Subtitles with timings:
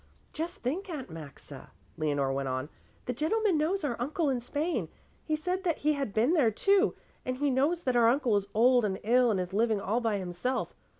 [0.33, 2.69] "Just think, Aunt Maxa," Leonore went on,
[3.05, 4.89] "the gentleman knows our uncle in Spain.
[5.25, 8.47] He said that he had been there, too, and he knows that our uncle is
[8.55, 10.73] old and ill and is living all by himself.